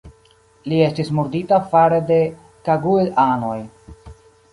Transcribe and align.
Li 0.71 0.77
estis 0.85 1.11
murdita 1.17 1.59
fare 1.73 1.99
de 2.07 2.17
Cagoule-anoj. 2.69 3.59